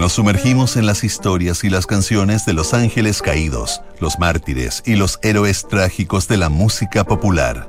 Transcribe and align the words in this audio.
Nos 0.00 0.14
sumergimos 0.14 0.78
en 0.78 0.86
las 0.86 1.04
historias 1.04 1.62
y 1.62 1.68
las 1.68 1.84
canciones 1.86 2.46
de 2.46 2.54
los 2.54 2.72
ángeles 2.72 3.20
caídos, 3.20 3.82
los 4.00 4.18
mártires 4.18 4.82
y 4.86 4.96
los 4.96 5.18
héroes 5.22 5.68
trágicos 5.68 6.26
de 6.26 6.38
la 6.38 6.48
música 6.48 7.04
popular. 7.04 7.68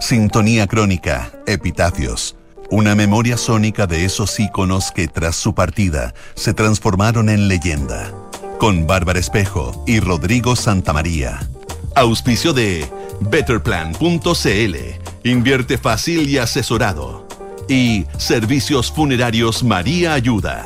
Sintonía 0.00 0.66
crónica, 0.68 1.30
epitafios. 1.46 2.34
Una 2.70 2.94
memoria 2.94 3.36
sónica 3.36 3.86
de 3.86 4.06
esos 4.06 4.40
íconos 4.40 4.90
que 4.90 5.06
tras 5.06 5.36
su 5.36 5.54
partida 5.54 6.14
se 6.34 6.54
transformaron 6.54 7.28
en 7.28 7.46
leyenda. 7.46 8.10
Con 8.58 8.86
Bárbara 8.86 9.18
Espejo 9.18 9.84
y 9.86 10.00
Rodrigo 10.00 10.56
Santamaría. 10.56 11.46
Auspicio 11.94 12.54
de 12.54 12.88
Betterplan.cl. 13.20 14.76
Invierte 15.24 15.76
fácil 15.76 16.26
y 16.26 16.38
asesorado. 16.38 17.28
Y 17.68 18.06
Servicios 18.16 18.90
Funerarios 18.90 19.62
María 19.62 20.14
Ayuda. 20.14 20.64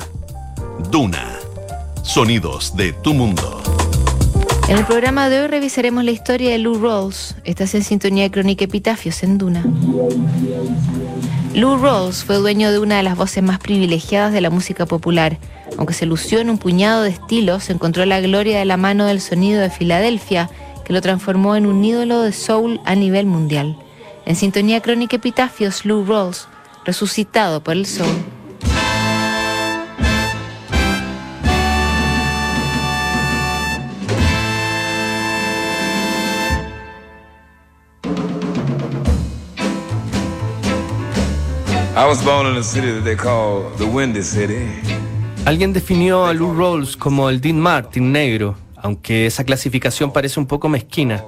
Duna. 0.89 1.39
Sonidos 2.03 2.75
de 2.77 2.93
tu 2.93 3.13
mundo. 3.13 3.63
En 4.69 4.79
el 4.79 4.87
programa 4.87 5.29
de 5.29 5.41
hoy 5.41 5.47
revisaremos 5.49 6.05
la 6.05 6.11
historia 6.11 6.51
de 6.51 6.59
Lou 6.59 6.81
Rawls. 6.81 7.37
Estás 7.45 7.75
en 7.75 7.85
sintonía 7.85 8.25
de 8.25 8.31
Crónica 8.31 8.65
Epitafios 8.65 9.23
en 9.23 9.37
Duna. 9.37 9.65
Lou 11.55 11.77
Rawls 11.77 12.25
fue 12.25 12.37
dueño 12.37 12.73
de 12.73 12.79
una 12.79 12.97
de 12.97 13.03
las 13.03 13.17
voces 13.17 13.43
más 13.43 13.59
privilegiadas 13.59 14.33
de 14.33 14.41
la 14.41 14.51
música 14.51 14.87
popular. 14.87 15.39
Aunque 15.77 15.95
se 15.95 16.07
lució 16.07 16.41
en 16.41 16.51
un 16.51 16.59
puñado 16.59 17.03
de 17.03 17.11
estilos, 17.11 17.71
encontró 17.71 18.05
la 18.07 18.21
gloria 18.21 18.59
de 18.59 18.65
la 18.65 18.77
mano 18.77 19.07
del 19.07 19.21
sonido 19.21 19.61
de 19.61 19.71
Filadelfia, 19.71 20.51
que 20.85 20.93
lo 20.93 21.01
transformó 21.01 21.57
en 21.57 21.67
un 21.67 21.85
ídolo 21.85 22.23
de 22.23 22.33
soul 22.33 22.81
a 22.85 22.95
nivel 22.95 23.27
mundial. 23.27 23.77
En 24.25 24.35
sintonía 24.35 24.81
Crónica 24.81 25.17
Epitafios, 25.17 25.85
Lou 25.85 26.05
Rawls, 26.05 26.49
resucitado 26.85 27.63
por 27.63 27.75
el 27.75 27.87
soul. 27.87 28.40
Alguien 45.45 45.75
definió 45.75 46.25
a 46.25 46.33
Lou 46.33 46.55
Rawls 46.55 46.97
como 46.97 47.29
el 47.29 47.43
Dean 47.43 47.61
Martin 47.61 48.11
negro, 48.11 48.57
aunque 48.77 49.27
esa 49.27 49.45
clasificación 49.45 50.11
parece 50.11 50.41
un 50.41 50.47
poco 50.47 50.71
mezquina. 50.71 51.23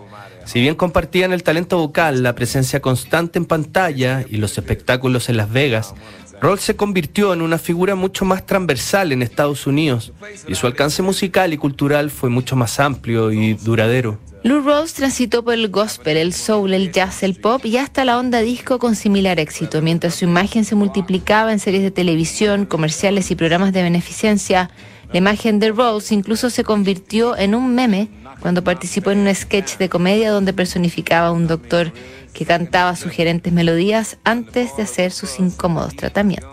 Si 0.47 0.63
bien 0.63 0.75
compartían 0.75 1.35
el 1.35 1.43
talento 1.43 1.77
vocal, 1.77 2.23
la 2.23 2.35
presencia 2.35 2.81
constante 2.81 3.39
en 3.39 3.45
pantalla 3.45 4.25
y 4.27 4.39
los 4.39 4.57
espectáculos 4.57 5.29
en 5.29 5.37
Las 5.37 5.53
Vegas, 5.53 5.95
Rawls 6.41 6.63
se 6.63 6.75
convirtió 6.75 7.35
en 7.35 7.43
una 7.43 7.59
figura 7.59 7.95
mucho 7.95 8.25
más 8.25 8.47
transversal 8.47 9.13
en 9.13 9.21
Estados 9.21 9.67
Unidos 9.67 10.15
y 10.49 10.55
su 10.55 10.67
alcance 10.67 11.03
musical 11.03 11.53
y 11.53 11.59
cultural 11.59 12.11
fue 12.11 12.31
mucho 12.31 12.57
más 12.57 12.81
amplio 12.81 13.31
y 13.31 13.53
duradero. 13.53 14.19
Lou 14.45 14.61
Rawls 14.61 14.95
transitó 14.95 15.45
por 15.45 15.55
el 15.55 15.69
gospel, 15.69 16.17
el 16.17 16.33
soul, 16.33 16.75
el 16.75 16.91
jazz, 16.91 17.23
el 17.23 17.37
pop 17.37 17.65
y 17.65 17.77
hasta 17.77 18.05
la 18.05 18.19
onda 18.19 18.41
disco 18.41 18.81
con 18.81 18.97
similar 18.97 19.39
éxito. 19.39 19.81
Mientras 19.83 20.17
su 20.17 20.25
imagen 20.25 20.65
se 20.65 20.75
multiplicaba 20.75 21.53
en 21.53 21.61
series 21.61 21.85
de 21.85 21.93
televisión, 21.93 22.67
comerciales 22.67 23.31
y 23.31 23.37
programas 23.37 23.73
de 23.73 23.85
beneficencia, 23.85 24.71
la 25.13 25.19
imagen 25.19 25.61
de 25.61 25.71
Rawls 25.71 26.11
incluso 26.11 26.51
se 26.51 26.65
convirtió 26.65 27.37
en 27.37 27.55
un 27.55 27.73
meme 27.77 28.09
cuando 28.41 28.65
participó 28.65 29.13
en 29.13 29.21
un 29.21 29.33
sketch 29.33 29.77
de 29.77 29.89
comedia 29.89 30.33
donde 30.33 30.53
personificaba 30.53 31.29
a 31.29 31.33
un 31.33 31.47
doctor 31.47 31.93
que 32.33 32.45
cantaba 32.45 32.97
sugerentes 32.97 33.53
melodías 33.53 34.19
antes 34.25 34.77
de 34.77 34.83
hacer 34.83 35.13
sus 35.13 35.39
incómodos 35.39 35.95
tratamientos. 35.95 36.51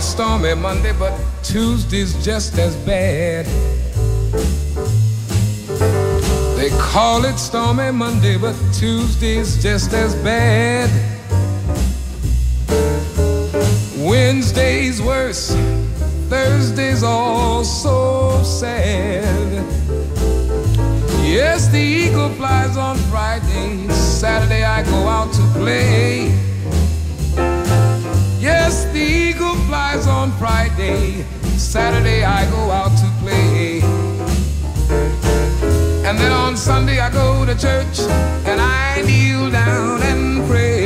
Stormy 0.00 0.54
Monday, 0.54 0.92
but 0.98 1.12
Tuesday's 1.42 2.14
just 2.24 2.58
as 2.58 2.74
bad. 2.86 3.44
They 6.56 6.70
call 6.78 7.24
it 7.24 7.38
stormy 7.38 7.90
Monday, 7.90 8.38
but 8.38 8.54
Tuesday's 8.72 9.62
just 9.62 9.92
as 9.92 10.14
bad. 10.16 10.90
Wednesday's 13.98 15.02
worse, 15.02 15.54
Thursday's 16.28 17.02
all 17.02 17.64
so 17.64 18.42
sad. 18.42 19.64
Yes, 21.22 21.68
the 21.68 21.78
eagle 21.78 22.30
flies 22.30 22.76
on 22.76 22.96
Friday, 23.10 23.86
Saturday 23.88 24.64
I 24.64 24.82
go 24.82 25.08
out 25.08 25.32
to 25.34 25.42
play. 25.58 26.49
Yes, 28.70 28.84
the 28.92 29.00
eagle 29.00 29.56
flies 29.66 30.06
on 30.06 30.30
Friday. 30.38 31.24
Saturday 31.58 32.22
I 32.22 32.48
go 32.52 32.70
out 32.70 32.94
to 33.02 33.08
play. 33.18 33.80
And 36.06 36.16
then 36.16 36.30
on 36.30 36.56
Sunday 36.56 37.00
I 37.00 37.10
go 37.10 37.44
to 37.44 37.56
church 37.58 37.98
and 38.46 38.60
I 38.60 39.02
kneel 39.02 39.50
down 39.50 40.04
and 40.04 40.46
pray. 40.48 40.79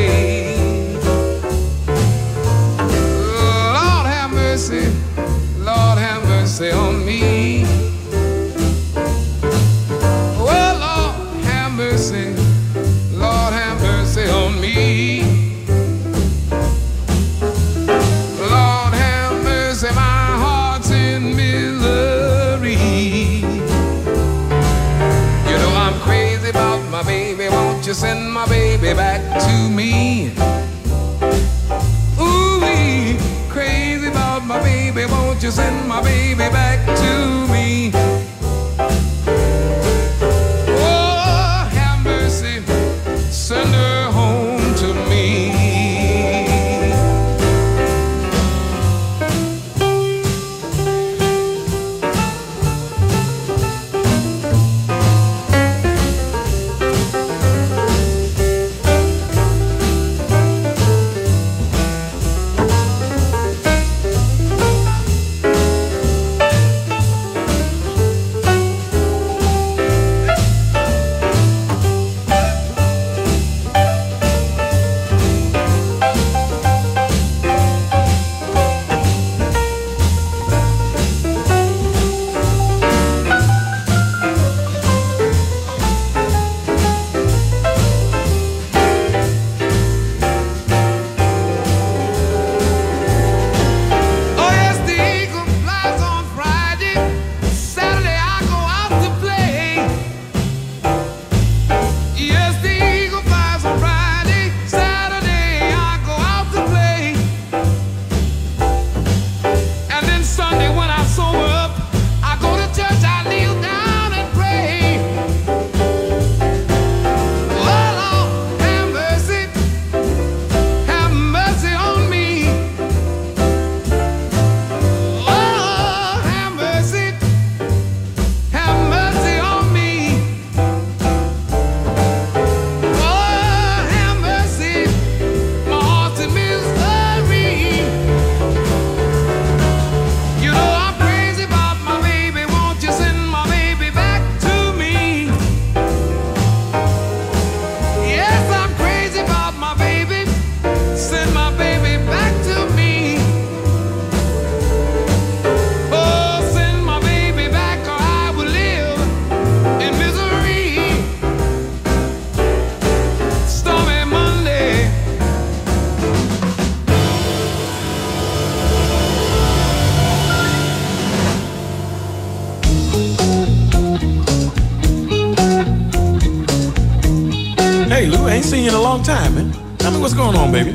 I 178.35 178.39
ain't 178.39 178.47
seen 178.47 178.65
you 178.65 178.71
in 178.71 178.75
a 178.75 178.83
long 178.83 179.01
time, 179.05 179.37
man. 179.37 179.53
Tell 179.79 179.93
me 179.93 179.99
what's 179.99 180.13
going 180.13 180.37
on, 180.37 180.51
baby. 180.51 180.73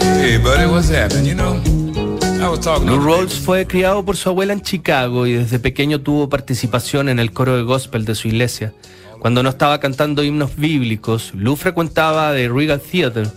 Hey, 0.00 0.36
buddy, 0.36 0.66
what's 0.66 0.88
happening? 0.90 1.26
You 1.26 1.36
know, 1.36 1.62
I 2.42 2.48
was 2.48 2.58
talking 2.58 2.88
Lou 2.88 2.98
Rawls 2.98 3.38
fue 3.38 3.68
criado 3.68 4.04
por 4.04 4.16
su 4.16 4.30
abuela 4.30 4.52
en 4.52 4.60
Chicago 4.60 5.28
y 5.28 5.34
desde 5.34 5.60
pequeño 5.60 6.00
tuvo 6.00 6.28
participación 6.28 7.08
en 7.08 7.20
el 7.20 7.30
coro 7.30 7.56
de 7.56 7.62
gospel 7.62 8.04
de 8.04 8.16
su 8.16 8.26
iglesia. 8.26 8.74
Cuando 9.20 9.44
no 9.44 9.48
estaba 9.48 9.78
cantando 9.78 10.24
himnos 10.24 10.56
bíblicos, 10.56 11.32
Lou 11.34 11.54
frecuentaba 11.54 12.34
The 12.34 12.48
Regal 12.48 12.80
Theater, 12.80 13.28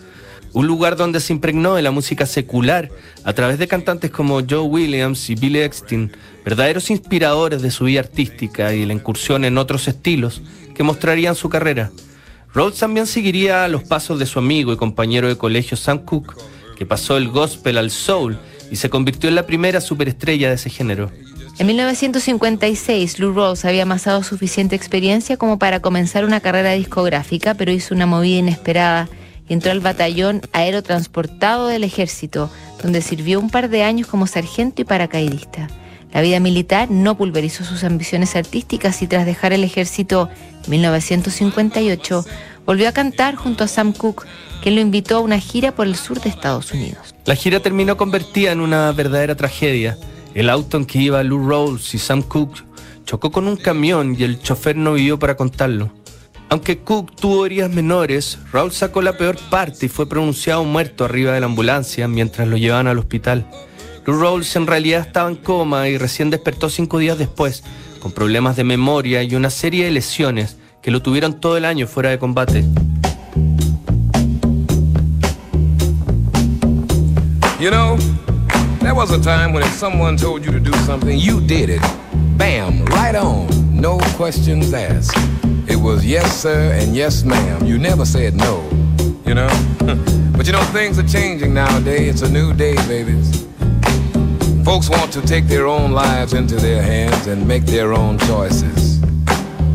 un 0.53 0.65
lugar 0.65 0.95
donde 0.95 1.19
se 1.19 1.33
impregnó 1.33 1.75
de 1.75 1.83
la 1.83 1.91
música 1.91 2.25
secular 2.25 2.89
a 3.23 3.33
través 3.33 3.59
de 3.59 3.67
cantantes 3.67 4.09
como 4.09 4.41
Joe 4.41 4.61
Williams 4.61 5.29
y 5.29 5.35
Billy 5.35 5.59
Eckstein, 5.59 6.11
verdaderos 6.44 6.89
inspiradores 6.89 7.61
de 7.61 7.69
su 7.69 7.83
vida 7.83 7.99
artística 7.99 8.73
y 8.73 8.88
la 8.88 8.94
incursión 8.94 9.45
en 9.45 9.59
otros 9.59 9.88
estilos 9.88 10.41
que 10.73 10.81
mostrarían 10.81 11.35
su 11.35 11.47
carrera. 11.47 11.91
Rhodes 12.57 12.80
también 12.80 13.06
seguiría 13.06 13.68
los 13.68 13.83
pasos 13.83 14.18
de 14.18 14.25
su 14.25 14.39
amigo 14.39 14.74
y 14.74 14.77
compañero 14.77 15.27
de 15.27 15.38
colegio 15.38 15.77
Sam 15.77 16.00
Cooke, 16.00 16.33
que 16.75 16.88
pasó 16.88 17.15
el 17.15 17.30
gospel 17.30 17.77
al 17.77 17.92
soul 17.92 18.39
y 18.71 18.77
se 18.77 18.89
convirtió 18.89 19.30
en 19.30 19.36
la 19.36 19.45
primera 19.45 19.80
superestrella 19.80 20.50
de 20.50 20.56
ese 20.56 20.71
género. 20.71 21.12
En 21.59 21.68
1956, 21.68 23.19
Lou 23.19 23.31
Rawls 23.31 23.63
había 23.63 23.83
amasado 23.83 24.24
suficiente 24.24 24.75
experiencia 24.75 25.38
como 25.38 25.59
para 25.59 25.81
comenzar 25.81 26.25
una 26.25 26.39
carrera 26.39 26.71
discográfica, 26.71 27.54
pero 27.54 27.71
hizo 27.71 27.94
una 27.94 28.07
movida 28.07 28.39
inesperada 28.39 29.07
y 29.48 29.54
entró 29.54 29.71
al 29.71 29.80
batallón 29.80 30.42
aerotransportado 30.51 31.68
del 31.68 31.83
ejército, 31.83 32.50
donde 32.81 33.04
sirvió 33.04 33.39
un 33.39 33.51
par 33.51 33.69
de 33.69 33.83
años 33.83 34.07
como 34.07 34.25
sargento 34.25 34.81
y 34.81 34.86
paracaidista. 34.86 35.68
La 36.13 36.21
vida 36.21 36.39
militar 36.39 36.89
no 36.89 37.18
pulverizó 37.18 37.63
sus 37.63 37.83
ambiciones 37.83 38.36
artísticas 38.36 39.01
y 39.01 39.07
tras 39.07 39.25
dejar 39.25 39.54
el 39.54 39.63
ejército 39.63 40.30
en 40.65 40.71
1958, 40.71 42.25
volvió 42.65 42.89
a 42.89 42.92
cantar 42.92 43.36
junto 43.36 43.63
a 43.63 43.68
Sam 43.68 43.94
Cooke, 43.94 44.25
quien 44.62 44.75
lo 44.75 44.81
invitó 44.81 45.18
a 45.18 45.21
una 45.21 45.39
gira 45.39 45.74
por 45.74 45.88
el 45.88 45.95
sur 45.95 46.19
de 46.21 46.30
Estados 46.30 46.71
Unidos. 46.74 47.15
La 47.25 47.36
gira 47.36 47.59
terminó 47.59 47.98
convertida 47.98 48.51
en 48.51 48.62
una 48.62 48.92
verdadera 48.92 49.36
tragedia. 49.36 49.98
El 50.33 50.50
auto 50.50 50.77
en 50.77 50.86
que 50.86 51.00
iba 51.00 51.24
Lou 51.24 51.48
Rawls 51.48 51.94
y 51.94 52.00
Sam 52.00 52.21
Cooke 52.21 52.63
chocó 53.06 53.31
con 53.31 53.48
un 53.48 53.56
camión 53.56 54.15
y 54.19 54.24
el 54.24 54.39
chofer 54.42 54.75
no 54.75 54.94
vivió 54.94 55.18
para 55.18 55.36
contarlo. 55.36 55.92
Aunque 56.50 56.77
Cook 56.80 57.13
tuvo 57.15 57.45
heridas 57.45 57.69
menores, 57.69 58.38
Raúl 58.54 58.71
sacó 58.71 59.01
la 59.01 59.18
peor 59.18 59.38
parte 59.50 59.88
y 59.88 59.89
fue 59.89 60.07
pronunciado 60.07 60.63
muerto 60.63 61.04
arriba 61.04 61.33
de 61.33 61.42
la 61.42 61.45
ambulancia 61.48 62.07
mientras 62.07 62.48
lo 62.48 62.56
llevaban 62.56 62.88
al 62.88 63.00
hospital. 63.00 63.45
Lou 64.07 64.18
Rawls 64.18 64.56
en 64.56 64.68
realidad 64.68 65.01
estaba 65.01 65.30
en 65.30 65.36
coma 65.36 65.89
y 65.89 65.98
recién 65.98 66.30
despertó 66.30 66.69
cinco 66.69 66.98
días 66.98 67.18
después, 67.18 67.62
con 68.00 68.13
problemas 68.13 68.56
de 68.56 68.63
memoria 68.63 69.21
y 69.21 69.36
una 69.36 69.50
serie 69.50 69.83
de 69.83 69.92
lesiones 69.92 70.56
que 70.81 70.92
lo 70.92 71.01
tuvieron 71.01 71.42
todo 71.42 71.57
el 71.57 71.65
año 71.65 71.88
fuera 71.88 72.09
de 72.12 72.18
combate. 72.18 72.63
You 77.59 77.69
know, 77.69 77.98
there 78.80 78.94
was 78.94 79.12
a 79.12 79.19
time 79.19 79.51
when 79.51 79.62
if 79.63 79.74
someone 79.77 80.15
told 80.15 80.45
you 80.45 80.54
to 80.54 80.59
do 80.59 80.71
something, 80.86 81.19
you 81.19 81.42
did 81.42 81.69
it. 81.69 81.81
Bam, 82.38 82.86
right 82.86 83.13
on. 83.13 83.48
No 83.74 83.98
questions 84.15 84.74
asked. 84.74 85.18
It 85.68 85.75
was 85.75 86.06
yes, 86.06 86.31
sir, 86.44 86.71
and 86.80 86.95
yes, 86.95 87.25
ma'am. 87.25 87.65
You 87.65 87.77
never 87.77 88.06
said 88.06 88.36
no, 88.36 88.63
you 89.25 89.33
know? 89.33 89.50
but 90.38 90.45
you 90.45 90.54
know, 90.54 90.63
things 90.71 90.98
are 90.98 91.07
changing 91.07 91.54
nowadays. 91.54 92.07
It's 92.09 92.21
a 92.21 92.31
new 92.31 92.54
day, 92.54 92.75
babies. 92.88 93.46
Folks 94.68 94.90
want 94.90 95.14
to 95.14 95.22
take 95.22 95.46
their 95.46 95.66
own 95.66 95.94
lives 95.94 96.34
into 96.34 96.58
their 96.58 96.81
hands 96.81 97.28
and 97.28 97.48
make 97.48 97.64
their 97.64 97.94
own 97.94 98.19
choices. 98.19 99.00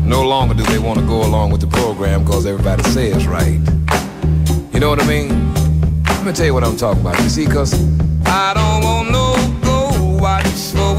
No 0.05 0.21
longer 0.21 0.53
do 0.53 0.61
they 0.65 0.77
want 0.77 0.99
to 0.99 1.05
go 1.07 1.25
along 1.25 1.49
with 1.49 1.61
the 1.61 1.67
program 1.67 2.23
because 2.23 2.45
everybody 2.45 2.83
says 2.83 3.25
right. 3.25 3.59
You 4.71 4.79
know 4.79 4.89
what 4.89 5.01
I 5.01 5.07
mean? 5.07 5.51
Let 6.03 6.25
me 6.27 6.31
tell 6.31 6.45
you 6.45 6.53
what 6.53 6.63
I'm 6.63 6.77
talking 6.77 7.01
about. 7.01 7.19
You 7.23 7.29
see, 7.29 7.47
cause 7.47 7.73
I 8.27 8.53
don't 8.53 8.83
want 8.83 9.09
no 9.09 9.33
go 9.63 10.21
watch 10.21 10.45
for 10.45 10.92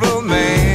natural 0.00 0.69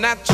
just 0.00 0.30
like 0.30 0.31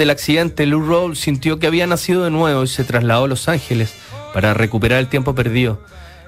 del 0.00 0.10
accidente, 0.10 0.64
Lou 0.64 0.80
Rawls 0.80 1.18
sintió 1.18 1.58
que 1.58 1.66
había 1.66 1.86
nacido 1.86 2.24
de 2.24 2.30
nuevo 2.30 2.64
y 2.64 2.68
se 2.68 2.84
trasladó 2.84 3.24
a 3.24 3.28
Los 3.28 3.48
Ángeles 3.50 3.94
para 4.32 4.54
recuperar 4.54 4.98
el 4.98 5.08
tiempo 5.08 5.34
perdido. 5.34 5.84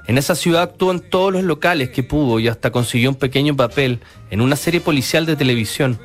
En 0.07 0.19
esa 0.19 0.35
ciudad 0.35 0.63
actuó 0.63 0.91
en 0.91 1.01
todos 1.01 1.33
los 1.33 1.43
locales 1.43 1.89
que 1.89 2.03
pudo 2.03 2.39
y 2.39 2.49
hasta 2.49 2.71
consiguió 2.71 3.09
un 3.09 3.17
pequeño 3.17 3.57
papel 3.57 4.01
en 4.31 4.43
una 4.43 4.57
serie 4.57 4.83
policial 4.83 5.25
de 5.25 5.37
televisión. 5.37 5.99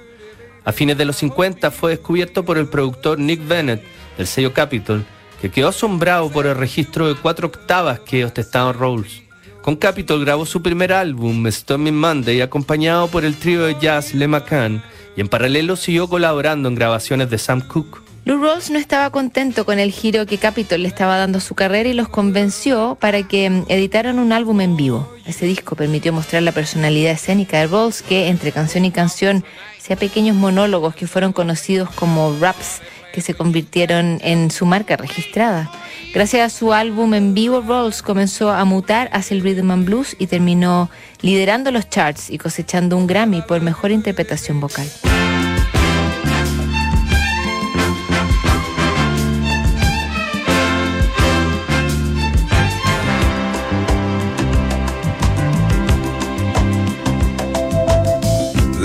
A 0.63 0.71
fines 0.71 0.97
de 0.97 1.03
los 1.03 1.17
50 1.17 1.69
fue 1.71 1.91
descubierto 1.91 2.45
por 2.45 2.57
el 2.57 2.69
productor 2.69 3.19
Nick 3.19 3.45
Bennett 3.45 3.83
del 4.17 4.27
sello 4.27 4.53
Capitol, 4.53 5.05
que 5.41 5.51
quedó 5.51 5.67
asombrado 5.67 6.31
por 6.31 6.47
el 6.47 6.55
registro 6.55 7.09
de 7.09 7.15
cuatro 7.15 7.47
octavas 7.47 7.99
que 7.99 8.23
ostentaba 8.23 8.71
Rawls. 8.71 9.23
Con 9.61 9.75
Capitol 9.75 10.23
grabó 10.23 10.45
su 10.45 10.61
primer 10.61 10.93
álbum, 10.93 11.45
Stormy 11.51 11.91
Monday, 11.91 12.39
acompañado 12.39 13.09
por 13.09 13.25
el 13.25 13.35
trío 13.35 13.65
de 13.65 13.75
jazz 13.77 14.13
Le 14.13 14.25
McCann, 14.25 14.81
y 15.17 15.21
en 15.21 15.27
paralelo 15.27 15.75
siguió 15.75 16.07
colaborando 16.07 16.69
en 16.69 16.75
grabaciones 16.75 17.29
de 17.29 17.39
Sam 17.39 17.61
Cooke. 17.61 18.01
Lou 18.23 18.41
Rawls 18.41 18.69
no 18.69 18.77
estaba 18.77 19.09
contento 19.09 19.65
con 19.65 19.79
el 19.79 19.91
giro 19.91 20.25
que 20.25 20.37
Capitol 20.37 20.83
le 20.83 20.87
estaba 20.87 21.17
dando 21.17 21.39
a 21.39 21.41
su 21.41 21.55
carrera 21.55 21.89
y 21.89 21.93
los 21.93 22.07
convenció 22.07 22.97
para 22.99 23.23
que 23.23 23.49
mm, 23.49 23.65
editaran 23.67 24.19
un 24.19 24.31
álbum 24.31 24.61
en 24.61 24.75
vivo. 24.75 25.11
Ese 25.25 25.45
disco 25.45 25.75
permitió 25.75 26.13
mostrar 26.13 26.43
la 26.43 26.51
personalidad 26.51 27.13
escénica 27.13 27.59
de 27.59 27.67
Rawls, 27.67 28.03
que 28.03 28.27
entre 28.27 28.51
canción 28.51 28.85
y 28.85 28.91
canción 28.91 29.43
hacía 29.77 29.95
pequeños 29.95 30.35
monólogos 30.35 30.93
que 30.93 31.07
fueron 31.07 31.33
conocidos 31.33 31.89
como 31.91 32.37
raps, 32.39 32.81
que 33.17 33.21
se 33.23 33.33
convirtieron 33.33 34.19
en 34.21 34.51
su 34.51 34.67
marca 34.67 34.95
registrada. 34.95 35.71
Gracias 36.13 36.53
a 36.53 36.55
su 36.55 36.71
álbum 36.71 37.15
en 37.15 37.33
vivo, 37.33 37.63
Rawls 37.67 38.03
comenzó 38.03 38.51
a 38.51 38.63
mutar 38.63 39.09
hacia 39.11 39.33
el 39.33 39.41
rhythm 39.41 39.71
and 39.71 39.85
blues 39.85 40.15
y 40.19 40.27
terminó 40.27 40.91
liderando 41.21 41.71
los 41.71 41.89
charts 41.89 42.29
y 42.29 42.37
cosechando 42.37 42.95
un 42.95 43.07
Grammy 43.07 43.41
por 43.41 43.59
mejor 43.61 43.89
interpretación 43.89 44.59
vocal. 44.59 44.87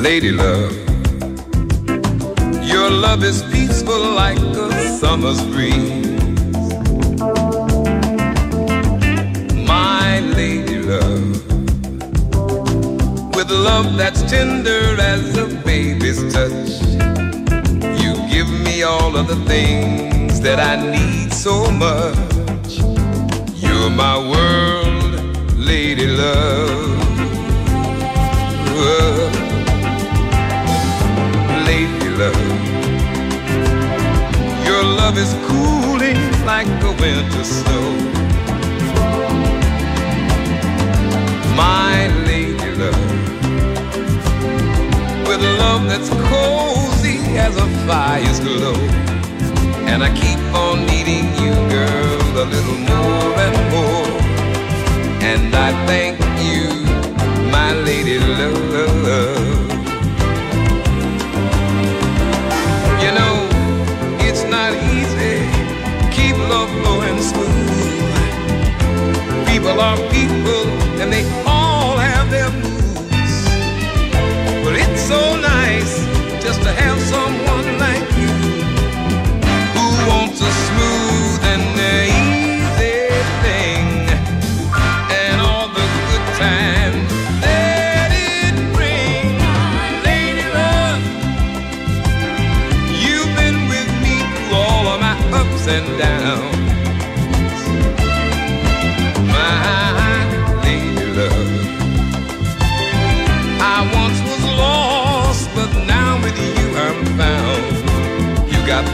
Lady 0.02 0.30
love, 0.30 0.81
love 2.92 3.24
is 3.24 3.42
peaceful 3.44 4.00
like 4.14 4.38
a 4.38 4.88
summer's 4.98 5.42
breeze. 5.46 6.18
My 9.66 10.20
lady 10.36 10.78
love, 10.78 11.46
with 13.34 13.50
love 13.50 13.96
that's 13.96 14.22
tender 14.30 14.96
as 15.00 15.36
a 15.36 15.46
baby's 15.64 16.20
touch, 16.32 16.70
you 18.00 18.12
give 18.28 18.50
me 18.64 18.82
all 18.82 19.16
of 19.16 19.26
the 19.26 19.42
things 19.46 20.40
that 20.40 20.60
I 20.60 20.74
need 20.90 21.32
so 21.32 21.70
much. 21.70 22.72
You're 23.62 23.90
my 23.90 24.18
world, 24.18 25.56
lady 25.56 26.06
love. 26.06 26.92
lady 28.74 29.11
love 35.12 35.18
is 35.18 35.34
cooling 35.46 36.46
like 36.46 36.66
a 36.82 36.92
winter 37.00 37.44
snow. 37.44 37.92
My 41.54 42.08
lady 42.26 42.70
love, 42.76 43.12
with 45.26 45.42
love 45.58 45.86
that's 45.88 46.08
cozy 46.30 47.18
as 47.36 47.56
a 47.56 47.66
fire's 47.86 48.40
glow. 48.40 48.74
And 49.90 50.02
I 50.02 50.10
keep 50.14 50.38
on 50.54 50.86
needing 50.86 51.26
you, 51.42 51.52
girl, 51.68 52.38
a 52.38 52.46
little 52.46 52.80
more 52.92 53.34
and 53.46 53.56
more. 53.74 54.20
And 55.22 55.54
I 55.54 55.70
thank 55.86 56.18
you, 56.40 56.68
my 57.50 57.74
lady 57.84 58.18
love. 58.18 58.71
They 71.12 71.51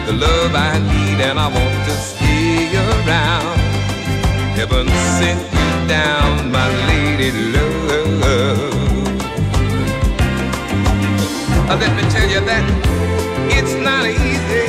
the 0.08 0.14
love 0.14 0.54
I 0.54 0.78
need, 0.78 1.20
and 1.20 1.38
I 1.38 1.48
want 1.48 1.84
to 1.84 1.94
stay 2.10 2.72
around. 2.72 3.60
Heaven 4.56 4.88
sent 5.20 5.42
you 5.52 5.70
down, 5.86 6.50
my 6.50 6.66
lady 6.88 7.30
love. 7.52 7.68
Let 11.82 11.92
me 11.94 12.04
tell 12.14 12.28
you 12.34 12.40
that 12.50 12.64
it's 13.56 13.74
not 13.88 14.04
easy. 14.08 14.68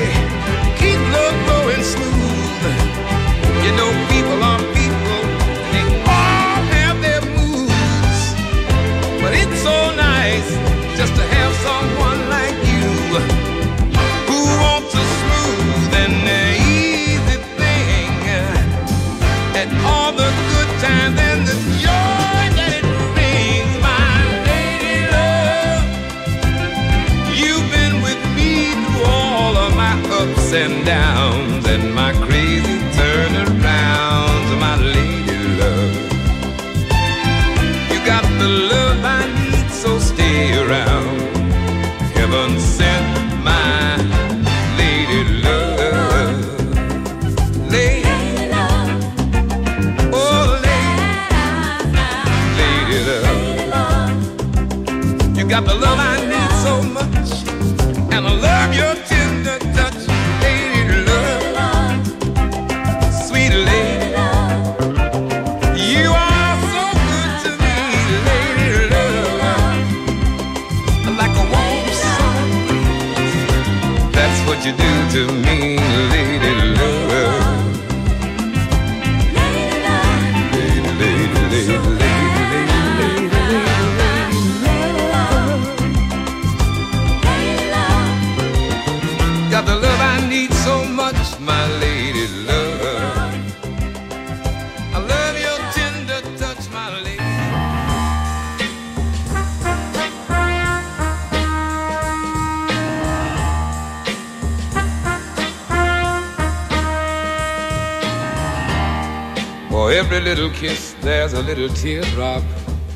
Keep 0.80 1.00
love 1.16 1.38
going 1.48 1.84
smooth. 1.94 2.64
You 3.64 3.72
know, 3.80 3.90
people 4.12 4.40
are 4.44 4.62
people, 4.76 5.20
they 5.72 5.86
all 6.16 6.60
have 6.76 6.98
their 7.06 7.24
moods. 7.38 8.20
But 9.22 9.32
it's 9.42 9.60
so 9.64 9.78
nice 9.96 10.50
just 11.00 11.16
to 11.16 11.24
have 11.24 11.54
someone 11.68 12.29
got 55.62 55.68
the 55.68 55.76
love 55.76 56.09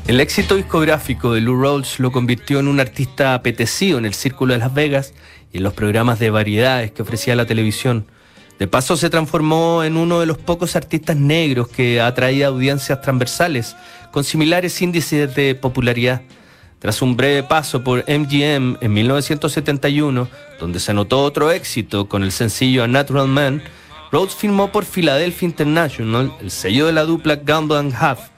El 0.06 0.20
éxito 0.20 0.54
discográfico 0.54 1.32
de 1.32 1.40
Lou 1.40 1.58
Rawls 1.58 1.98
lo 1.98 2.12
convirtió 2.12 2.60
en 2.60 2.68
un 2.68 2.78
artista 2.78 3.32
apetecido 3.32 3.96
en 3.96 4.04
el 4.04 4.12
círculo 4.12 4.52
de 4.52 4.58
Las 4.58 4.74
Vegas 4.74 5.14
y 5.50 5.56
en 5.56 5.62
los 5.62 5.72
programas 5.72 6.18
de 6.18 6.28
variedades 6.28 6.92
que 6.92 7.00
ofrecía 7.00 7.36
la 7.36 7.46
televisión. 7.46 8.06
De 8.58 8.68
paso 8.68 8.98
se 8.98 9.08
transformó 9.08 9.82
en 9.82 9.96
uno 9.96 10.20
de 10.20 10.26
los 10.26 10.36
pocos 10.36 10.76
artistas 10.76 11.16
negros 11.16 11.68
que 11.68 12.02
atraía 12.02 12.48
audiencias 12.48 13.00
transversales 13.00 13.74
con 14.12 14.22
similares 14.22 14.82
índices 14.82 15.34
de 15.34 15.54
popularidad. 15.54 16.20
Tras 16.80 17.00
un 17.00 17.16
breve 17.16 17.44
paso 17.44 17.82
por 17.82 18.04
MGM 18.06 18.76
en 18.82 18.92
1971, 18.92 20.28
donde 20.60 20.80
se 20.80 20.90
anotó 20.90 21.22
otro 21.22 21.50
éxito 21.50 22.10
con 22.10 22.22
el 22.22 22.30
sencillo 22.30 22.84
A 22.84 22.88
Natural 22.88 23.26
Man, 23.26 23.62
Rhodes 24.14 24.36
firmó 24.36 24.70
por 24.70 24.84
Philadelphia 24.84 25.46
International, 25.46 26.32
el 26.40 26.52
sello 26.52 26.86
de 26.86 26.92
la 26.92 27.02
dupla 27.02 27.34
Gamble 27.34 27.78
and 27.78 27.92
Half, 27.92 28.28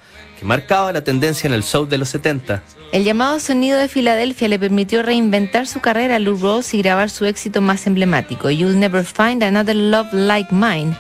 que 0.41 0.47
marcaba 0.47 0.91
la 0.91 1.05
tendencia 1.05 1.49
en 1.49 1.53
el 1.53 1.63
soul 1.63 1.87
de 1.87 1.99
los 1.99 2.09
70. 2.09 2.63
El 2.93 3.05
llamado 3.05 3.39
sonido 3.41 3.79
de 3.79 3.87
Filadelfia 3.89 4.49
le 4.49 4.59
permitió 4.59 5.03
reinventar 5.03 5.67
su 5.67 5.81
carrera 5.81 6.17
a 6.17 6.19
Lou 6.19 6.39
Rawls 6.39 6.73
y 6.73 6.79
grabar 6.79 7.11
su 7.11 7.27
éxito 7.27 7.61
más 7.61 7.87
emblemático, 7.87 8.49
You'll 8.49 8.81
Never 8.81 9.05
Find 9.05 9.43
Another 9.43 9.77
Love 9.77 10.15
Like 10.15 10.49
Mine. 10.51 10.97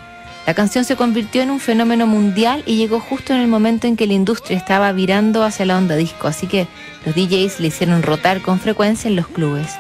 La 0.47 0.53
canción 0.53 0.85
se 0.85 0.95
convirtió 0.95 1.41
en 1.41 1.51
un 1.51 1.59
fenómeno 1.59 2.07
mundial 2.07 2.63
y 2.67 2.77
llegó 2.77 3.01
justo 3.01 3.33
en 3.33 3.41
el 3.41 3.49
momento 3.49 3.87
en 3.87 3.97
que 3.97 4.07
la 4.07 4.13
industria 4.13 4.59
estaba 4.59 4.93
virando 4.93 5.43
hacia 5.43 5.65
la 5.65 5.79
onda 5.79 5.97
disco, 5.97 6.29
así 6.29 6.49
que 6.49 6.69
los 7.07 7.15
DJs 7.15 7.61
le 7.61 7.69
hicieron 7.69 8.03
rotar 8.03 8.43
con 8.43 8.61
frecuencia 8.61 9.09
en 9.09 9.17
los 9.17 9.27
clubes. 9.27 9.71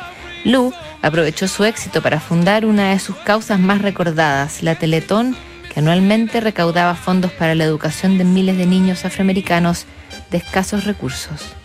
Lou 0.46 0.72
aprovechó 1.02 1.48
su 1.48 1.64
éxito 1.64 2.00
para 2.02 2.20
fundar 2.20 2.66
una 2.66 2.90
de 2.90 3.00
sus 3.00 3.16
causas 3.16 3.58
más 3.58 3.82
recordadas, 3.82 4.62
la 4.62 4.76
Teletón, 4.76 5.36
que 5.74 5.80
anualmente 5.80 6.40
recaudaba 6.40 6.94
fondos 6.94 7.32
para 7.32 7.56
la 7.56 7.64
educación 7.64 8.16
de 8.16 8.22
miles 8.22 8.56
de 8.56 8.64
niños 8.64 9.04
afroamericanos 9.04 9.86
de 10.30 10.38
escasos 10.38 10.84
recursos. 10.84 11.56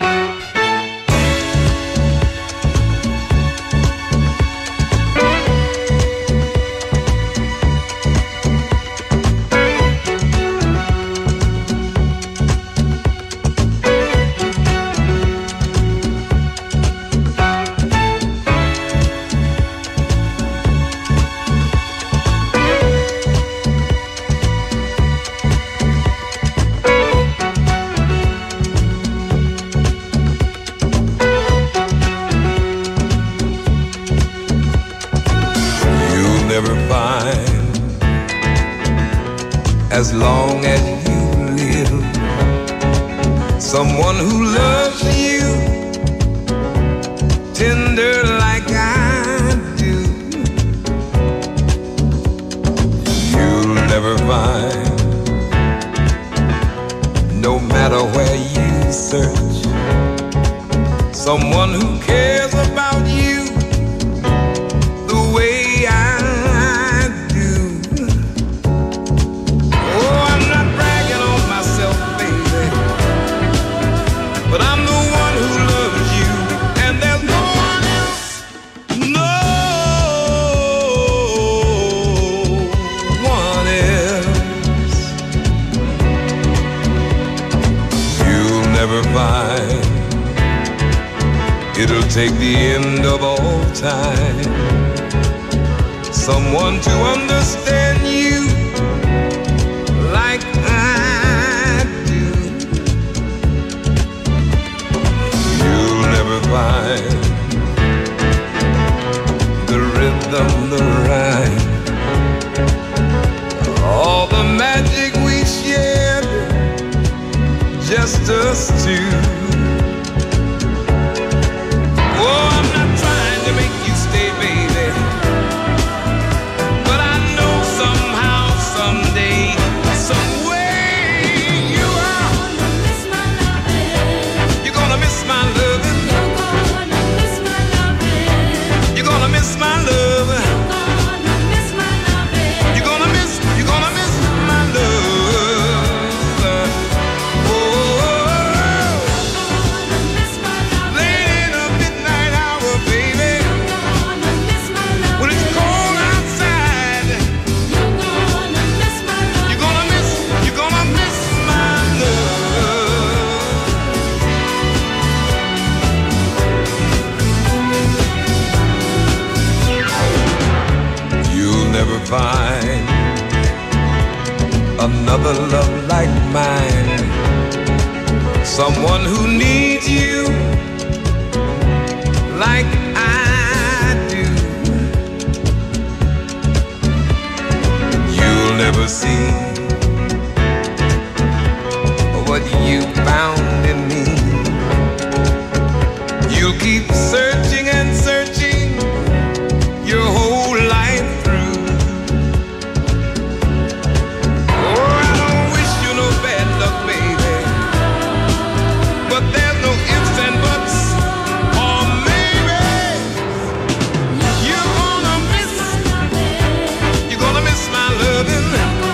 my 217.69 217.89
loving. 217.99 218.90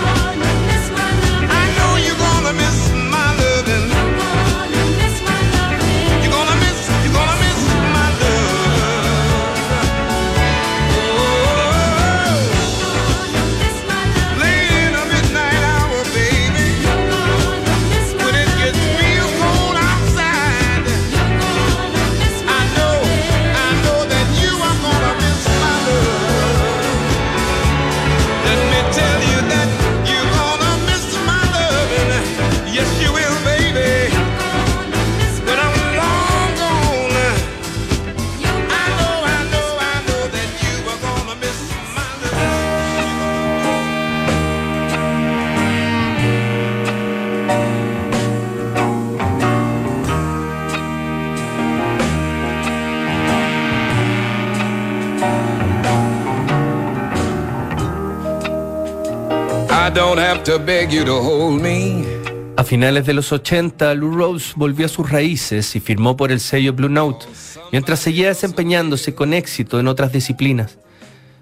A 62.57 62.63
finales 62.65 63.05
de 63.05 63.13
los 63.13 63.31
80, 63.31 63.93
Lou 63.93 64.11
Rose 64.11 64.51
volvió 64.57 64.85
a 64.85 64.89
sus 64.89 65.09
raíces 65.09 65.73
y 65.77 65.79
firmó 65.79 66.17
por 66.17 66.33
el 66.33 66.41
sello 66.41 66.73
Blue 66.73 66.89
Note, 66.89 67.25
mientras 67.71 68.01
seguía 68.01 68.27
desempeñándose 68.27 69.15
con 69.15 69.33
éxito 69.33 69.79
en 69.79 69.87
otras 69.87 70.11
disciplinas. 70.11 70.77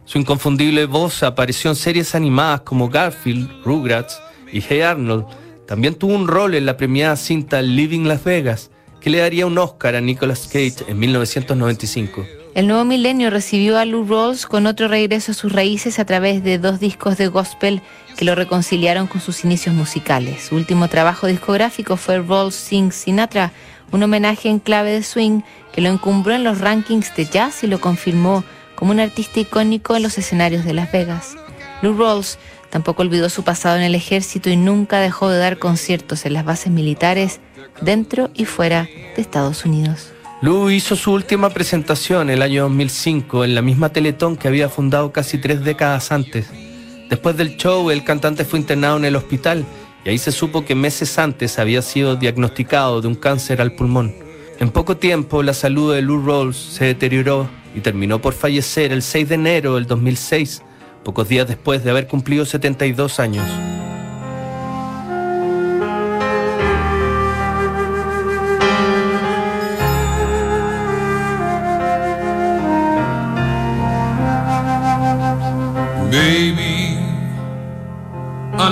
Su 0.05 0.19
inconfundible 0.19 0.85
voz 0.85 1.23
apareció 1.23 1.71
en 1.71 1.75
series 1.75 2.13
animadas 2.13 2.61
como 2.61 2.87
Garfield, 2.87 3.49
Rugrats 3.63 4.21
y 4.53 4.61
Hey 4.61 4.81
Arnold. 4.81 5.25
También 5.65 5.95
tuvo 5.95 6.13
un 6.13 6.27
rol 6.27 6.53
en 6.53 6.67
la 6.67 6.77
premiada 6.77 7.15
cinta 7.15 7.63
Living 7.63 8.03
Las 8.03 8.23
Vegas, 8.23 8.69
que 9.01 9.09
le 9.09 9.17
daría 9.17 9.47
un 9.47 9.57
Oscar 9.57 9.95
a 9.95 10.01
Nicolas 10.01 10.45
Cage 10.45 10.85
en 10.87 10.99
1995. 10.99 12.23
El 12.53 12.67
nuevo 12.67 12.85
milenio 12.85 13.31
recibió 13.31 13.77
a 13.77 13.83
Lou 13.83 14.05
Rawls 14.05 14.45
con 14.45 14.65
otro 14.65 14.87
regreso 14.87 15.31
a 15.31 15.35
sus 15.35 15.51
raíces 15.51 15.99
a 15.99 16.05
través 16.05 16.41
de 16.41 16.57
dos 16.57 16.79
discos 16.79 17.17
de 17.17 17.27
gospel 17.27 17.81
que 18.15 18.25
lo 18.25 18.35
reconciliaron 18.35 19.07
con 19.07 19.21
sus 19.21 19.43
inicios 19.43 19.75
musicales. 19.75 20.45
Su 20.45 20.55
último 20.55 20.87
trabajo 20.87 21.27
discográfico 21.27 21.97
fue 21.97 22.19
Rawls 22.19 22.55
Sing 22.55 22.91
Sinatra, 22.91 23.51
un 23.91 24.03
homenaje 24.03 24.49
en 24.49 24.59
clave 24.59 24.91
de 24.91 25.03
swing 25.03 25.41
que 25.73 25.81
lo 25.81 25.89
encumbró 25.89 26.33
en 26.33 26.43
los 26.43 26.59
rankings 26.59 27.15
de 27.15 27.25
jazz 27.25 27.63
y 27.63 27.67
lo 27.67 27.79
confirmó 27.79 28.43
como 28.75 28.91
un 28.91 28.99
artista 28.99 29.39
icónico 29.39 29.95
en 29.95 30.03
los 30.03 30.17
escenarios 30.17 30.65
de 30.65 30.73
Las 30.73 30.91
Vegas. 30.91 31.35
Lou 31.81 31.97
Rawls 31.97 32.37
tampoco 32.69 33.03
olvidó 33.03 33.29
su 33.29 33.43
pasado 33.43 33.77
en 33.77 33.83
el 33.83 33.95
ejército 33.95 34.49
y 34.49 34.57
nunca 34.57 34.99
dejó 34.99 35.29
de 35.29 35.39
dar 35.39 35.59
conciertos 35.59 36.25
en 36.25 36.33
las 36.33 36.45
bases 36.45 36.71
militares 36.71 37.39
dentro 37.81 38.29
y 38.33 38.45
fuera 38.45 38.83
de 39.15 39.21
Estados 39.21 39.65
Unidos. 39.65 40.11
Lou 40.41 40.69
hizo 40.69 40.95
su 40.95 41.11
última 41.11 41.49
presentación 41.49 42.29
el 42.29 42.41
año 42.41 42.63
2005 42.63 43.45
en 43.45 43.55
la 43.55 43.61
misma 43.61 43.89
Teletón 43.89 44.35
que 44.35 44.47
había 44.47 44.69
fundado 44.69 45.11
casi 45.11 45.37
tres 45.37 45.63
décadas 45.63 46.11
antes. 46.11 46.49
Después 47.09 47.37
del 47.37 47.57
show, 47.57 47.91
el 47.91 48.03
cantante 48.03 48.45
fue 48.45 48.59
internado 48.59 48.97
en 48.97 49.05
el 49.05 49.15
hospital 49.15 49.65
y 50.03 50.09
ahí 50.09 50.17
se 50.17 50.31
supo 50.31 50.65
que 50.65 50.75
meses 50.75 51.17
antes 51.17 51.59
había 51.59 51.81
sido 51.81 52.15
diagnosticado 52.15 53.01
de 53.01 53.07
un 53.07 53.15
cáncer 53.15 53.61
al 53.61 53.73
pulmón. 53.73 54.13
En 54.59 54.69
poco 54.69 54.97
tiempo, 54.97 55.43
la 55.43 55.53
salud 55.53 55.93
de 55.93 56.01
Lou 56.01 56.25
Rawls 56.25 56.55
se 56.55 56.85
deterioró 56.85 57.49
y 57.75 57.81
terminó 57.81 58.21
por 58.21 58.33
fallecer 58.33 58.91
el 58.91 59.01
6 59.01 59.29
de 59.29 59.35
enero 59.35 59.75
del 59.75 59.85
2006, 59.85 60.63
pocos 61.03 61.27
días 61.27 61.47
después 61.47 61.83
de 61.83 61.91
haber 61.91 62.07
cumplido 62.07 62.45
72 62.45 63.19
años. 63.19 63.45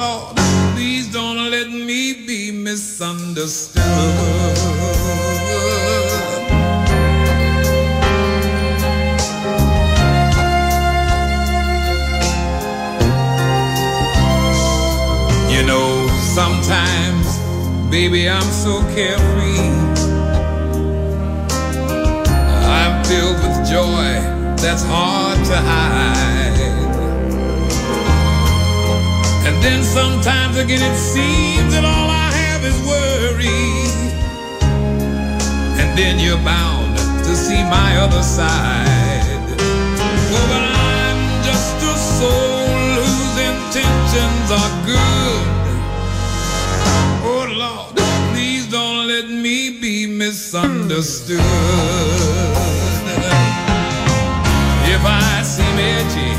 Lord, 0.00 0.34
please 0.74 1.12
don't 1.12 1.50
let 1.50 1.68
me 1.68 2.26
be 2.26 2.50
misunderstood. 2.50 3.82
You 15.50 15.66
know, 15.66 16.08
sometimes, 16.32 17.28
baby, 17.90 18.30
I'm 18.30 18.40
so 18.64 18.80
carefree. 18.94 19.68
I'm 22.64 23.04
filled 23.04 23.36
with 23.42 23.68
joy 23.68 24.12
that's 24.56 24.82
hard 24.82 25.44
to 25.44 25.56
hide. 25.56 26.39
Then 29.62 29.82
sometimes 29.84 30.56
again 30.56 30.82
it 30.82 30.96
seems 30.96 31.72
that 31.74 31.84
all 31.84 32.08
I 32.08 32.30
have 32.44 32.64
is 32.64 32.78
worry. 32.86 33.66
And 35.80 35.98
then 35.98 36.18
you're 36.18 36.44
bound 36.44 36.96
to 37.24 37.36
see 37.36 37.62
my 37.64 37.96
other 37.98 38.22
side. 38.22 39.40
Oh, 40.32 40.46
but 40.52 40.64
I'm 40.64 41.20
just 41.44 41.76
a 41.92 41.96
soul 42.18 42.78
whose 43.04 43.36
intentions 43.52 44.48
are 44.60 44.72
good. 44.86 45.48
Oh 47.30 47.44
Lord, 47.62 47.96
please 48.32 48.70
don't 48.70 49.06
let 49.08 49.28
me 49.28 49.78
be 49.78 50.06
misunderstood. 50.06 51.40
If 54.94 55.02
I 55.04 55.42
seem 55.42 55.76
edgy, 55.78 56.34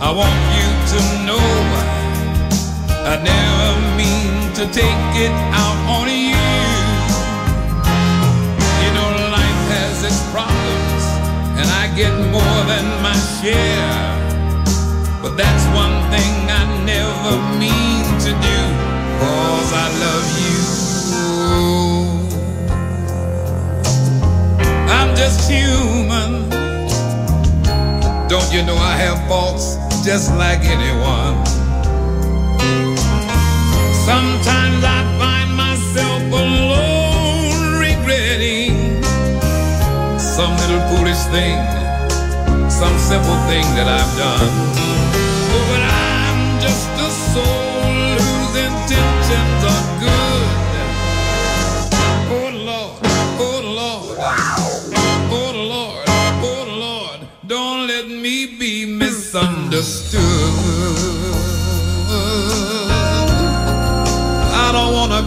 I 0.00 0.10
want 0.12 0.40
you 0.56 0.68
to 0.92 1.00
know 1.26 1.79
I 3.10 3.16
never 3.16 3.74
mean 3.98 4.54
to 4.54 4.64
take 4.70 5.14
it 5.18 5.34
out 5.50 5.78
on 5.98 6.06
you. 6.06 6.30
You 8.82 8.90
know, 8.94 9.08
life 9.34 9.62
has 9.74 10.04
its 10.06 10.22
problems, 10.30 11.02
and 11.58 11.66
I 11.82 11.90
get 11.96 12.14
more 12.30 12.60
than 12.70 12.86
my 13.02 13.18
share. 13.42 14.06
But 15.20 15.34
that's 15.36 15.64
one 15.74 15.98
thing 16.14 16.34
I 16.54 16.62
never 16.86 17.34
mean 17.58 18.06
to 18.26 18.30
do, 18.30 18.58
cause 19.18 19.70
I 19.74 19.86
love 20.06 20.26
you. 20.46 20.60
I'm 24.86 25.16
just 25.16 25.50
human. 25.50 26.48
Don't 28.28 28.52
you 28.54 28.62
know 28.62 28.76
I 28.76 28.94
have 28.94 29.18
faults 29.26 29.74
just 30.04 30.30
like 30.36 30.60
anyone? 30.60 31.59
Sometimes 34.10 34.82
I 34.82 35.00
find 35.22 35.54
myself 35.54 36.22
alone 36.44 37.78
regretting 37.78 38.74
some 40.18 40.52
little 40.62 40.82
foolish 40.90 41.22
thing, 41.30 41.58
some 42.68 42.96
simple 42.98 43.38
thing 43.46 43.62
that 43.78 43.86
I've 43.86 44.12
done. 44.18 44.50
Oh, 45.54 45.89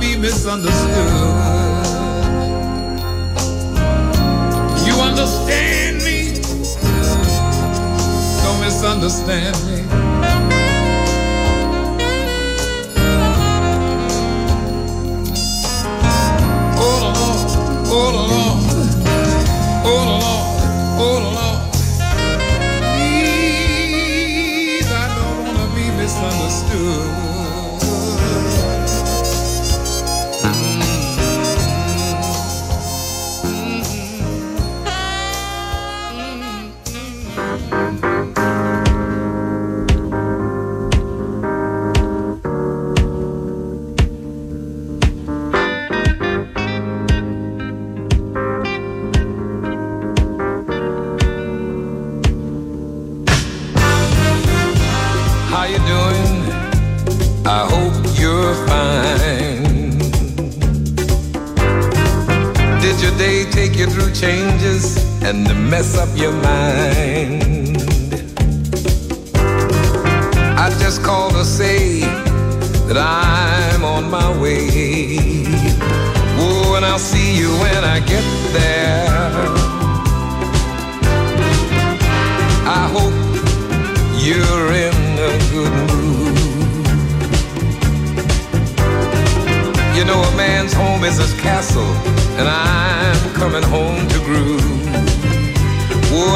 be 0.03 0.17
misunderstood. 0.17 0.99
You 4.85 4.95
understand 4.95 6.03
me? 6.03 6.33
Don't 8.43 8.59
misunderstand 8.59 9.55
me. 9.67 9.82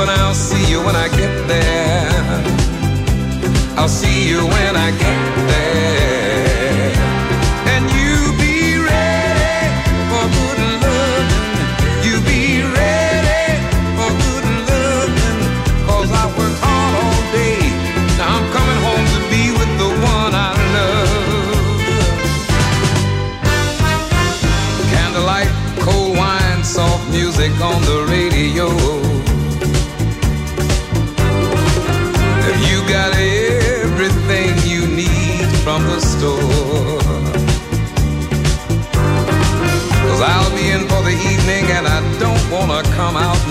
And 0.02 0.10
I'll 0.10 0.34
see 0.34 0.72
you 0.72 0.80
when 0.84 0.96
I 0.96 1.08
get 1.10 1.48
there. 1.48 2.44
I'll 3.78 3.90
see 3.90 4.30
you 4.30 4.46
when 4.46 4.76
I 4.76 4.92
get 4.92 5.00
there. 5.02 5.37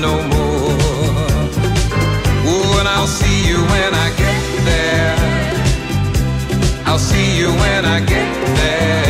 No 0.01 0.17
more. 0.29 0.77
Oh, 2.49 2.77
and 2.79 2.89
I'll 2.89 3.07
see 3.07 3.49
you 3.49 3.57
when 3.57 3.95
I 3.95 4.09
get 4.17 4.43
there. 4.65 5.17
I'll 6.87 6.99
see 6.99 7.39
you 7.39 7.49
when 7.49 7.85
I 7.85 8.01
get 8.01 8.57
there. 8.57 9.06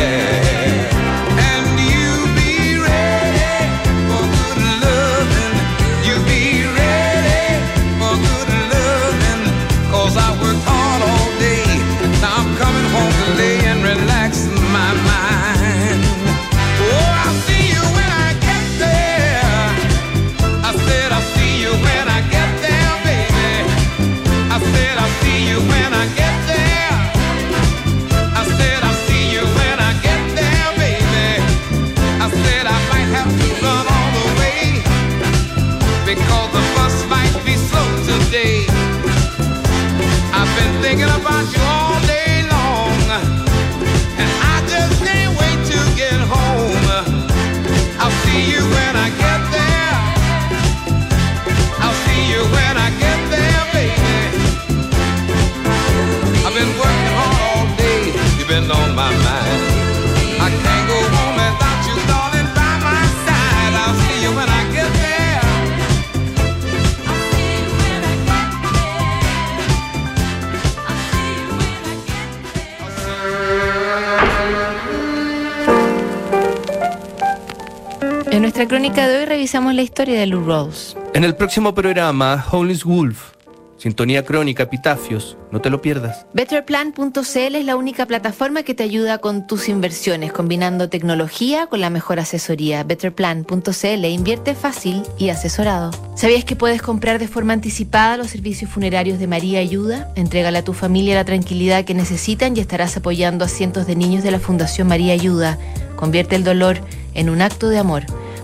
Nuestra 78.57 78.75
crónica 78.75 79.07
de 79.07 79.19
hoy 79.19 79.25
revisamos 79.25 79.75
la 79.75 79.83
historia 79.83 80.19
de 80.19 80.25
Lou 80.25 80.43
Rawls. 80.43 80.97
En 81.13 81.23
el 81.23 81.35
próximo 81.35 81.75
programa, 81.75 82.43
Howl's 82.51 82.83
Wolf, 82.85 83.33
Sintonía 83.77 84.25
Crónica, 84.25 84.63
Epitafios, 84.63 85.37
no 85.51 85.61
te 85.61 85.69
lo 85.69 85.79
pierdas. 85.79 86.25
Betterplan.cl 86.33 87.55
es 87.55 87.65
la 87.65 87.75
única 87.75 88.07
plataforma 88.07 88.63
que 88.63 88.73
te 88.73 88.81
ayuda 88.81 89.19
con 89.19 89.45
tus 89.45 89.69
inversiones, 89.69 90.33
combinando 90.33 90.89
tecnología 90.89 91.67
con 91.67 91.81
la 91.81 91.91
mejor 91.91 92.19
asesoría. 92.19 92.83
Betterplan.cl 92.83 94.05
invierte 94.05 94.55
fácil 94.55 95.03
y 95.19 95.29
asesorado. 95.29 95.91
¿Sabías 96.15 96.43
que 96.43 96.55
puedes 96.55 96.81
comprar 96.81 97.19
de 97.19 97.27
forma 97.27 97.53
anticipada 97.53 98.17
los 98.17 98.31
servicios 98.31 98.71
funerarios 98.71 99.19
de 99.19 99.27
María 99.27 99.59
Ayuda? 99.59 100.11
Entrégale 100.15 100.57
a 100.57 100.63
tu 100.63 100.73
familia 100.73 101.13
la 101.13 101.25
tranquilidad 101.25 101.85
que 101.85 101.93
necesitan 101.93 102.57
y 102.57 102.61
estarás 102.61 102.97
apoyando 102.97 103.45
a 103.45 103.49
cientos 103.49 103.85
de 103.85 103.95
niños 103.95 104.23
de 104.23 104.31
la 104.31 104.39
Fundación 104.39 104.87
María 104.87 105.13
Ayuda. 105.13 105.59
Convierte 105.95 106.35
el 106.35 106.43
dolor 106.43 106.79
en 107.13 107.29
un 107.29 107.43
acto 107.43 107.69
de 107.69 107.77
amor. 107.77 108.05